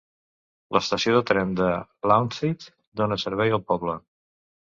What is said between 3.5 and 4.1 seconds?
al poble.